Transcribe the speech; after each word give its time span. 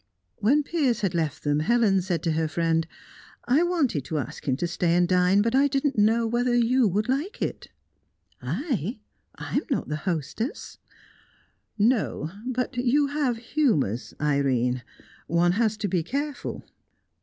When 0.37 0.63
Piers 0.63 1.01
had 1.01 1.13
left 1.13 1.43
them, 1.43 1.59
Helen 1.59 2.01
said 2.01 2.23
to 2.23 2.31
her 2.31 2.47
friend 2.47 2.87
"I 3.47 3.61
wanted 3.61 4.03
to 4.05 4.17
ask 4.17 4.47
him 4.47 4.57
to 4.57 4.65
stay 4.65 4.95
and 4.95 5.07
dine 5.07 5.43
but 5.43 5.53
I 5.53 5.67
didn't 5.67 5.95
know 5.95 6.25
whether 6.25 6.55
you 6.55 6.87
would 6.87 7.07
like 7.07 7.39
it." 7.39 7.67
"I? 8.41 9.01
I 9.35 9.57
am 9.57 9.65
not 9.69 9.89
the 9.89 9.97
hostess." 9.97 10.79
"No, 11.77 12.31
but 12.47 12.77
you 12.77 13.09
have 13.09 13.37
humours, 13.53 14.15
Irene. 14.19 14.81
One 15.27 15.51
has 15.51 15.77
to 15.77 15.87
be 15.87 16.01
careful." 16.01 16.63